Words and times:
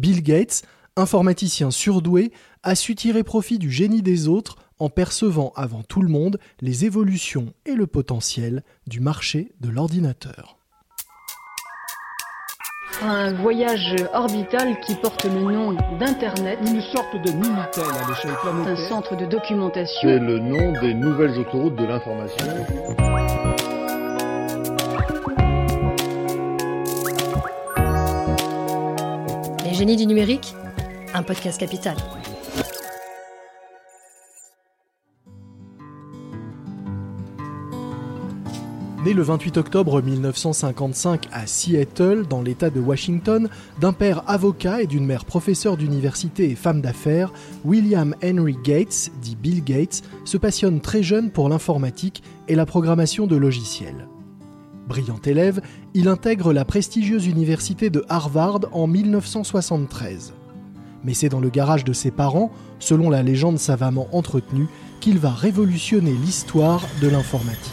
Bill 0.00 0.22
Gates, 0.22 0.62
informaticien 0.96 1.70
surdoué, 1.70 2.32
a 2.62 2.74
su 2.74 2.94
tirer 2.94 3.22
profit 3.22 3.58
du 3.58 3.70
génie 3.70 4.00
des 4.00 4.28
autres 4.28 4.56
en 4.78 4.88
percevant 4.88 5.52
avant 5.56 5.82
tout 5.82 6.00
le 6.00 6.08
monde 6.08 6.38
les 6.62 6.86
évolutions 6.86 7.52
et 7.66 7.74
le 7.74 7.86
potentiel 7.86 8.64
du 8.86 9.00
marché 9.00 9.52
de 9.60 9.68
l'ordinateur. 9.68 10.56
Un 13.02 13.34
voyage 13.34 13.94
orbital 14.14 14.80
qui 14.80 14.94
porte 14.94 15.24
le 15.24 15.30
nom 15.30 15.72
d'Internet. 15.98 16.58
Une 16.66 16.80
sorte 16.80 17.14
de 17.16 17.32
Minitel 17.32 17.84
à 17.84 18.08
l'échelle 18.08 18.36
planétaire. 18.42 18.72
Un 18.72 18.88
centre 18.88 19.16
de 19.16 19.26
documentation. 19.26 20.08
C'est 20.08 20.18
le 20.18 20.38
nom 20.38 20.80
des 20.80 20.94
nouvelles 20.94 21.38
autoroutes 21.38 21.76
de 21.76 21.84
l'information. 21.84 22.46
Les 29.80 29.86
génies 29.86 29.96
du 29.96 30.06
numérique, 30.06 30.54
un 31.14 31.22
podcast 31.22 31.58
capital. 31.58 31.96
Né 39.02 39.14
le 39.14 39.22
28 39.22 39.56
octobre 39.56 40.02
1955 40.02 41.28
à 41.32 41.46
Seattle, 41.46 42.26
dans 42.28 42.42
l'État 42.42 42.68
de 42.68 42.78
Washington, 42.78 43.48
d'un 43.80 43.94
père 43.94 44.22
avocat 44.26 44.82
et 44.82 44.86
d'une 44.86 45.06
mère 45.06 45.24
professeure 45.24 45.78
d'université 45.78 46.50
et 46.50 46.56
femme 46.56 46.82
d'affaires, 46.82 47.32
William 47.64 48.14
Henry 48.22 48.58
Gates, 48.62 49.10
dit 49.22 49.34
Bill 49.34 49.64
Gates, 49.64 50.02
se 50.26 50.36
passionne 50.36 50.82
très 50.82 51.02
jeune 51.02 51.30
pour 51.30 51.48
l'informatique 51.48 52.22
et 52.48 52.54
la 52.54 52.66
programmation 52.66 53.26
de 53.26 53.36
logiciels. 53.36 54.08
Brillant 54.90 55.20
élève, 55.24 55.60
il 55.94 56.08
intègre 56.08 56.52
la 56.52 56.64
prestigieuse 56.64 57.26
université 57.26 57.90
de 57.90 58.04
Harvard 58.08 58.62
en 58.72 58.88
1973. 58.88 60.34
Mais 61.04 61.14
c'est 61.14 61.28
dans 61.28 61.38
le 61.38 61.48
garage 61.48 61.84
de 61.84 61.92
ses 61.92 62.10
parents, 62.10 62.50
selon 62.80 63.08
la 63.08 63.22
légende 63.22 63.60
savamment 63.60 64.08
entretenue, 64.10 64.66
qu'il 65.00 65.20
va 65.20 65.30
révolutionner 65.30 66.10
l'histoire 66.10 66.84
de 67.00 67.06
l'informatique. 67.06 67.72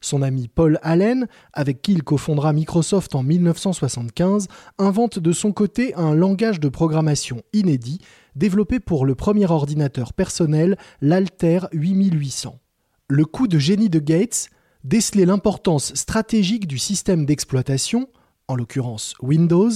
Son 0.00 0.22
ami 0.22 0.48
Paul 0.48 0.78
Allen, 0.82 1.26
avec 1.52 1.82
qui 1.82 1.92
il 1.92 2.02
cofondera 2.02 2.54
Microsoft 2.54 3.14
en 3.14 3.22
1975, 3.22 4.48
invente 4.78 5.18
de 5.18 5.32
son 5.32 5.52
côté 5.52 5.94
un 5.94 6.14
langage 6.14 6.58
de 6.58 6.70
programmation 6.70 7.42
inédit, 7.52 8.00
développé 8.34 8.80
pour 8.80 9.04
le 9.04 9.14
premier 9.14 9.50
ordinateur 9.50 10.14
personnel, 10.14 10.78
l'Alter 11.02 11.66
8800. 11.72 12.58
Le 13.08 13.24
coup 13.26 13.46
de 13.46 13.58
génie 13.58 13.90
de 13.90 13.98
Gates, 13.98 14.48
déceler 14.86 15.26
l'importance 15.26 15.94
stratégique 15.94 16.68
du 16.68 16.78
système 16.78 17.26
d'exploitation, 17.26 18.08
en 18.46 18.54
l'occurrence 18.54 19.14
Windows, 19.20 19.70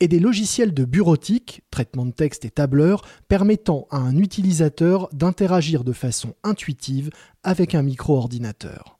et 0.00 0.08
des 0.08 0.18
logiciels 0.18 0.74
de 0.74 0.84
bureautique, 0.84 1.62
traitement 1.70 2.04
de 2.04 2.10
texte 2.10 2.44
et 2.44 2.50
tableur, 2.50 3.02
permettant 3.28 3.86
à 3.90 3.98
un 3.98 4.16
utilisateur 4.16 5.08
d'interagir 5.12 5.84
de 5.84 5.92
façon 5.92 6.34
intuitive 6.42 7.10
avec 7.44 7.74
un 7.74 7.82
micro-ordinateur. 7.82 8.98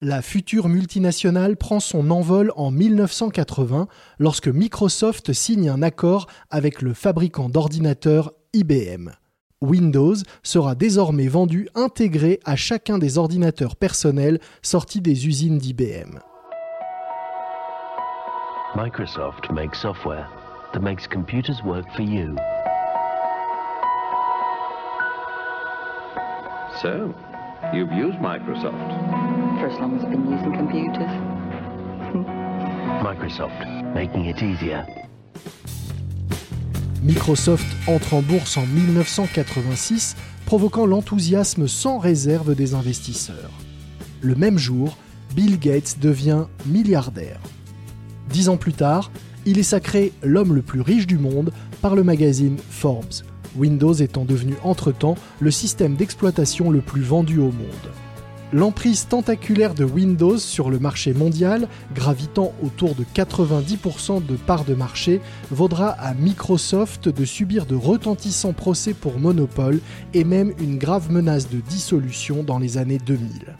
La 0.00 0.22
future 0.22 0.68
multinationale 0.68 1.56
prend 1.56 1.80
son 1.80 2.10
envol 2.10 2.52
en 2.54 2.70
1980 2.70 3.88
lorsque 4.20 4.46
Microsoft 4.46 5.32
signe 5.32 5.68
un 5.68 5.82
accord 5.82 6.28
avec 6.50 6.80
le 6.80 6.94
fabricant 6.94 7.48
d'ordinateurs 7.48 8.32
IBM. 8.52 9.10
Windows 9.60 10.22
sera 10.44 10.76
désormais 10.76 11.26
vendu 11.26 11.68
intégré 11.74 12.38
à 12.44 12.54
chacun 12.54 12.96
des 12.96 13.18
ordinateurs 13.18 13.74
personnels 13.74 14.38
sortis 14.62 15.00
des 15.00 15.26
usines 15.26 15.58
d'IBM. 15.58 16.20
Microsoft 18.76 19.50
makes 19.50 19.80
software 19.80 20.28
that 20.72 20.80
makes 20.80 21.08
computers 21.08 21.60
work 21.64 21.84
for 21.96 22.02
you. 22.02 22.36
So, 26.80 27.12
you've 27.72 27.90
used 27.90 28.18
Microsoft. 28.20 28.70
For 29.58 29.66
as 29.66 29.80
long 29.80 29.96
as 29.96 30.04
I've 30.04 30.10
been 30.10 30.30
using 30.30 30.52
computers. 30.54 31.10
Microsoft, 33.02 33.92
making 33.92 34.26
it 34.26 34.40
easier. 34.40 34.86
Microsoft 37.08 37.66
entre 37.86 38.12
en 38.12 38.20
bourse 38.20 38.58
en 38.58 38.66
1986, 38.66 40.14
provoquant 40.44 40.84
l'enthousiasme 40.84 41.66
sans 41.66 41.98
réserve 41.98 42.54
des 42.54 42.74
investisseurs. 42.74 43.50
Le 44.20 44.34
même 44.34 44.58
jour, 44.58 44.98
Bill 45.34 45.58
Gates 45.58 45.96
devient 46.02 46.44
milliardaire. 46.66 47.40
Dix 48.28 48.50
ans 48.50 48.58
plus 48.58 48.74
tard, 48.74 49.10
il 49.46 49.58
est 49.58 49.62
sacré 49.62 50.12
l'homme 50.22 50.54
le 50.54 50.60
plus 50.60 50.82
riche 50.82 51.06
du 51.06 51.16
monde 51.16 51.50
par 51.80 51.96
le 51.96 52.04
magazine 52.04 52.58
Forbes, 52.68 53.24
Windows 53.56 53.94
étant 53.94 54.26
devenu 54.26 54.56
entre-temps 54.62 55.16
le 55.40 55.50
système 55.50 55.96
d'exploitation 55.96 56.70
le 56.70 56.82
plus 56.82 57.02
vendu 57.02 57.38
au 57.38 57.50
monde. 57.52 57.88
L'emprise 58.50 59.08
tentaculaire 59.08 59.74
de 59.74 59.84
Windows 59.84 60.38
sur 60.38 60.70
le 60.70 60.78
marché 60.78 61.12
mondial, 61.12 61.68
gravitant 61.94 62.54
autour 62.62 62.94
de 62.94 63.04
90% 63.04 64.24
de 64.24 64.36
parts 64.36 64.64
de 64.64 64.74
marché, 64.74 65.20
vaudra 65.50 65.90
à 65.90 66.14
Microsoft 66.14 67.10
de 67.10 67.24
subir 67.26 67.66
de 67.66 67.74
retentissants 67.74 68.54
procès 68.54 68.94
pour 68.94 69.18
monopole 69.18 69.80
et 70.14 70.24
même 70.24 70.54
une 70.60 70.78
grave 70.78 71.12
menace 71.12 71.50
de 71.50 71.60
dissolution 71.60 72.42
dans 72.42 72.58
les 72.58 72.78
années 72.78 72.96
2000. 72.96 73.54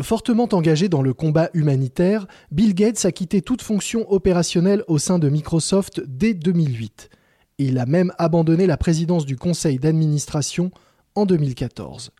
Fortement 0.00 0.48
engagé 0.52 0.88
dans 0.88 1.02
le 1.02 1.12
combat 1.12 1.50
humanitaire, 1.52 2.26
Bill 2.50 2.74
Gates 2.74 3.04
a 3.04 3.12
quitté 3.12 3.42
toute 3.42 3.60
fonction 3.60 4.10
opérationnelle 4.10 4.84
au 4.86 4.96
sein 4.96 5.18
de 5.18 5.28
Microsoft 5.28 6.00
dès 6.06 6.32
2008. 6.32 7.10
Il 7.58 7.78
a 7.78 7.84
même 7.84 8.10
abandonné 8.16 8.66
la 8.66 8.78
présidence 8.78 9.26
du 9.26 9.36
conseil 9.36 9.78
d'administration 9.78 10.70
en 11.14 11.26
2014. 11.26 12.10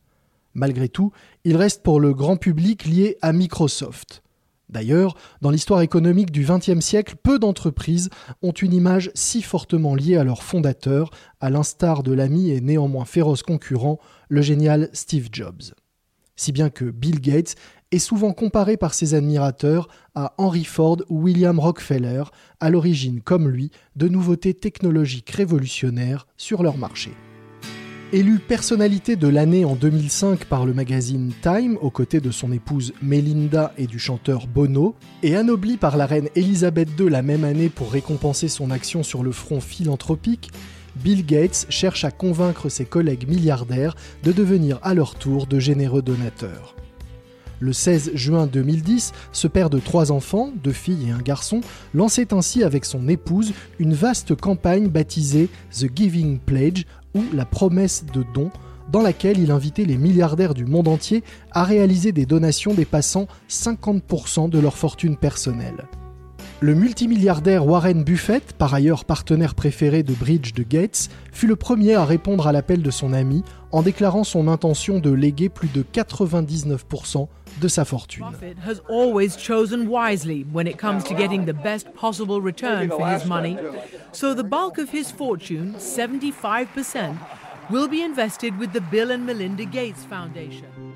Malgré 0.54 0.88
tout, 0.88 1.12
il 1.44 1.56
reste 1.56 1.82
pour 1.82 2.00
le 2.00 2.14
grand 2.14 2.36
public 2.36 2.84
lié 2.84 3.16
à 3.22 3.32
Microsoft. 3.32 4.22
D'ailleurs, 4.69 5.14
dans 5.41 5.50
l'histoire 5.50 5.81
économique 5.81 6.31
du 6.31 6.44
XXe 6.44 6.81
siècle, 6.81 7.16
peu 7.22 7.38
d'entreprises 7.38 8.10
ont 8.42 8.53
une 8.53 8.75
image 8.75 9.10
si 9.14 9.41
fortement 9.41 9.94
liée 9.94 10.16
à 10.16 10.25
leur 10.25 10.42
fondateur, 10.42 11.10
à 11.41 11.48
l'instar 11.48 12.03
de 12.03 12.12
l'ami 12.12 12.50
et 12.50 12.60
néanmoins 12.60 13.06
féroce 13.06 13.42
concurrent, 13.42 13.98
le 14.28 14.42
génial 14.42 14.91
Steve 14.92 15.28
Jobs. 15.32 15.62
Si 16.36 16.53
bien 16.53 16.70
que 16.70 16.84
Bill 16.84 17.20
Gates 17.20 17.56
est 17.91 17.98
souvent 17.98 18.32
comparé 18.32 18.76
par 18.76 18.94
ses 18.94 19.15
admirateurs 19.15 19.88
à 20.15 20.34
Henry 20.38 20.65
Ford 20.65 20.98
ou 21.09 21.22
William 21.22 21.59
Rockefeller, 21.59 22.25
à 22.60 22.70
l'origine, 22.70 23.22
comme 23.22 23.48
lui, 23.48 23.70
de 23.97 24.09
nouveautés 24.09 24.54
technologiques 24.54 25.30
révolutionnaires 25.30 26.26
sur 26.36 26.62
leur 26.62 26.76
marché. 26.76 27.12
Élu 28.10 28.38
personnalité 28.38 29.16
de 29.16 29.28
l'année 29.28 29.66
en 29.66 29.74
2005 29.74 30.46
par 30.46 30.64
le 30.64 30.72
magazine 30.72 31.30
Time 31.42 31.76
aux 31.82 31.91
côtés 31.91 32.20
de 32.20 32.30
son 32.30 32.52
épouse 32.52 32.94
Melinda 33.02 33.74
et 33.76 33.86
du 33.86 33.98
chanteur 33.98 34.46
Bono, 34.46 34.94
et 35.22 35.36
anobli 35.36 35.76
par 35.76 35.98
la 35.98 36.06
reine 36.06 36.30
Elisabeth 36.34 36.88
II 36.98 37.10
la 37.10 37.20
même 37.20 37.44
année 37.44 37.68
pour 37.68 37.92
récompenser 37.92 38.48
son 38.48 38.70
action 38.70 39.02
sur 39.02 39.22
le 39.22 39.30
front 39.30 39.60
philanthropique, 39.60 40.50
Bill 40.97 41.26
Gates 41.26 41.66
cherche 41.68 42.06
à 42.06 42.10
convaincre 42.10 42.70
ses 42.70 42.86
collègues 42.86 43.28
milliardaires 43.28 43.94
de 44.22 44.32
devenir 44.32 44.78
à 44.82 44.94
leur 44.94 45.14
tour 45.14 45.47
de 45.47 45.58
généreux 45.58 46.00
donateurs. 46.00 46.76
Le 47.60 47.72
16 47.72 48.12
juin 48.14 48.47
2010, 48.47 49.12
ce 49.32 49.48
père 49.48 49.68
de 49.68 49.80
trois 49.80 50.12
enfants, 50.12 50.52
deux 50.62 50.72
filles 50.72 51.08
et 51.08 51.10
un 51.10 51.18
garçon, 51.18 51.60
lançait 51.92 52.32
ainsi 52.32 52.62
avec 52.62 52.84
son 52.84 53.08
épouse 53.08 53.52
une 53.80 53.94
vaste 53.94 54.34
campagne 54.36 54.88
baptisée 54.88 55.48
The 55.72 55.86
Giving 55.94 56.38
Pledge 56.38 56.84
la 57.32 57.44
promesse 57.44 58.04
de 58.12 58.24
don, 58.34 58.50
dans 58.90 59.02
laquelle 59.02 59.38
il 59.38 59.50
invitait 59.50 59.84
les 59.84 59.98
milliardaires 59.98 60.54
du 60.54 60.64
monde 60.64 60.88
entier 60.88 61.22
à 61.52 61.64
réaliser 61.64 62.12
des 62.12 62.26
donations 62.26 62.74
dépassant 62.74 63.26
50% 63.48 64.48
de 64.48 64.58
leur 64.58 64.76
fortune 64.76 65.16
personnelle. 65.16 65.84
Le 66.60 66.74
multimilliardaire 66.74 67.64
Warren 67.64 68.02
Buffett, 68.02 68.52
par 68.52 68.74
ailleurs 68.74 69.04
partenaire 69.04 69.54
préféré 69.54 70.03
de 70.03 70.12
Bridge 70.12 70.54
de 70.54 70.65
Gates, 70.65 71.09
fut 71.30 71.47
le 71.47 71.54
premier 71.54 71.94
à 71.94 72.04
répondre 72.04 72.48
à 72.48 72.53
l'appel 72.53 72.83
de 72.83 72.91
son 72.91 73.12
ami 73.12 73.44
en 73.71 73.83
déclarant 73.83 74.24
son 74.24 74.48
intention 74.48 74.98
de 74.98 75.12
léguer 75.12 75.50
plus 75.50 75.68
de 75.68 75.84
99% 75.84 77.28
de 77.60 77.68
sa 77.68 77.84
fortune. 77.84 78.24
So 84.12 84.34
the 84.34 84.42
bulk 84.42 84.78
of 84.78 84.92
his 84.92 85.12
fortune, 85.16 85.74
75%, 85.78 87.15
will 87.71 87.88
be 87.88 88.03
invested 88.03 88.59
with 88.59 88.72
the 88.72 88.83
Bill 88.91 89.12
and 89.12 89.24
Melinda 89.24 89.65
Gates 89.65 90.04
Foundation. 90.09 90.87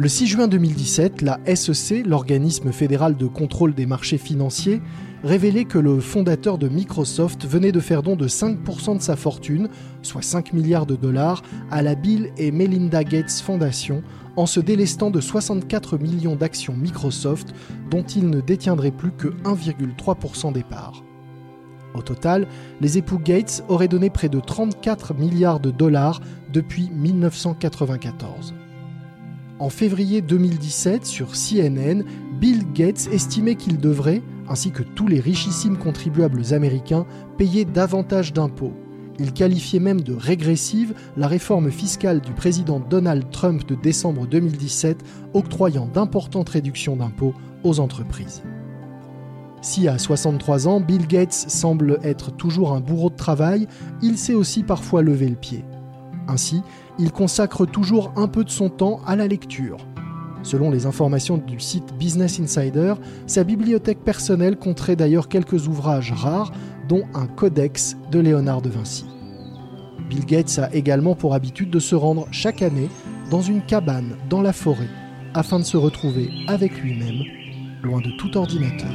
Le 0.00 0.06
6 0.06 0.28
juin 0.28 0.46
2017, 0.46 1.22
la 1.22 1.40
SEC, 1.56 2.06
l'organisme 2.06 2.70
fédéral 2.70 3.16
de 3.16 3.26
contrôle 3.26 3.74
des 3.74 3.84
marchés 3.84 4.16
financiers, 4.16 4.80
révélait 5.24 5.64
que 5.64 5.78
le 5.78 5.98
fondateur 5.98 6.56
de 6.56 6.68
Microsoft 6.68 7.44
venait 7.44 7.72
de 7.72 7.80
faire 7.80 8.04
don 8.04 8.14
de 8.14 8.28
5% 8.28 8.98
de 8.98 9.02
sa 9.02 9.16
fortune, 9.16 9.68
soit 10.02 10.22
5 10.22 10.52
milliards 10.52 10.86
de 10.86 10.94
dollars, 10.94 11.42
à 11.72 11.82
la 11.82 11.96
Bill 11.96 12.30
et 12.36 12.52
Melinda 12.52 13.02
Gates 13.02 13.42
Foundation 13.44 14.04
en 14.36 14.46
se 14.46 14.60
délestant 14.60 15.10
de 15.10 15.20
64 15.20 15.98
millions 15.98 16.36
d'actions 16.36 16.76
Microsoft 16.76 17.48
dont 17.90 18.04
il 18.04 18.30
ne 18.30 18.40
détiendrait 18.40 18.92
plus 18.92 19.10
que 19.10 19.26
1,3% 19.42 20.52
des 20.52 20.62
parts. 20.62 21.02
Au 21.94 22.02
total, 22.02 22.46
les 22.80 22.98
époux 22.98 23.18
Gates 23.18 23.64
auraient 23.68 23.88
donné 23.88 24.10
près 24.10 24.28
de 24.28 24.38
34 24.38 25.14
milliards 25.14 25.58
de 25.58 25.72
dollars 25.72 26.20
depuis 26.52 26.88
1994. 26.94 28.54
En 29.58 29.70
février 29.70 30.20
2017, 30.20 31.04
sur 31.04 31.32
CNN, 31.32 32.04
Bill 32.40 32.72
Gates 32.72 33.08
estimait 33.12 33.56
qu'il 33.56 33.78
devrait, 33.78 34.22
ainsi 34.48 34.70
que 34.70 34.84
tous 34.84 35.08
les 35.08 35.18
richissimes 35.18 35.76
contribuables 35.76 36.54
américains, 36.54 37.06
payer 37.38 37.64
davantage 37.64 38.32
d'impôts. 38.32 38.74
Il 39.18 39.32
qualifiait 39.32 39.80
même 39.80 40.00
de 40.00 40.14
régressive 40.14 40.94
la 41.16 41.26
réforme 41.26 41.72
fiscale 41.72 42.20
du 42.20 42.32
président 42.34 42.78
Donald 42.78 43.30
Trump 43.32 43.66
de 43.66 43.74
décembre 43.74 44.28
2017, 44.28 45.02
octroyant 45.34 45.86
d'importantes 45.92 46.50
réductions 46.50 46.94
d'impôts 46.94 47.34
aux 47.64 47.80
entreprises. 47.80 48.44
Si 49.60 49.88
à 49.88 49.98
63 49.98 50.68
ans, 50.68 50.80
Bill 50.80 51.08
Gates 51.08 51.32
semble 51.32 51.98
être 52.04 52.30
toujours 52.30 52.72
un 52.72 52.80
bourreau 52.80 53.10
de 53.10 53.16
travail, 53.16 53.66
il 54.02 54.18
sait 54.18 54.34
aussi 54.34 54.62
parfois 54.62 55.02
lever 55.02 55.28
le 55.28 55.34
pied. 55.34 55.64
Ainsi, 56.28 56.62
il 56.98 57.12
consacre 57.12 57.66
toujours 57.66 58.12
un 58.16 58.28
peu 58.28 58.44
de 58.44 58.50
son 58.50 58.68
temps 58.68 59.00
à 59.06 59.16
la 59.16 59.26
lecture. 59.26 59.76
Selon 60.42 60.70
les 60.70 60.86
informations 60.86 61.36
du 61.36 61.60
site 61.60 61.94
Business 61.98 62.40
Insider, 62.40 62.94
sa 63.26 63.44
bibliothèque 63.44 64.04
personnelle 64.04 64.56
compterait 64.56 64.96
d'ailleurs 64.96 65.28
quelques 65.28 65.68
ouvrages 65.68 66.12
rares, 66.12 66.52
dont 66.88 67.02
un 67.14 67.26
codex 67.26 67.96
de 68.10 68.18
Léonard 68.18 68.62
de 68.62 68.70
Vinci. 68.70 69.04
Bill 70.08 70.24
Gates 70.24 70.58
a 70.58 70.72
également 70.74 71.14
pour 71.14 71.34
habitude 71.34 71.70
de 71.70 71.78
se 71.78 71.94
rendre 71.94 72.26
chaque 72.30 72.62
année 72.62 72.88
dans 73.30 73.42
une 73.42 73.62
cabane 73.62 74.16
dans 74.30 74.40
la 74.40 74.52
forêt 74.52 74.88
afin 75.34 75.58
de 75.58 75.64
se 75.64 75.76
retrouver 75.76 76.30
avec 76.46 76.80
lui-même, 76.80 77.22
loin 77.82 78.00
de 78.00 78.10
tout 78.16 78.36
ordinateur. 78.36 78.88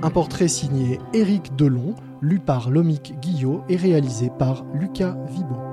Un 0.00 0.10
portrait 0.10 0.46
signé 0.46 1.00
Éric 1.12 1.56
Delon, 1.56 1.96
lu 2.20 2.38
par 2.38 2.70
Lomic 2.70 3.14
Guillot 3.20 3.62
et 3.68 3.76
réalisé 3.76 4.30
par 4.38 4.64
Lucas 4.72 5.16
Vibon. 5.32 5.67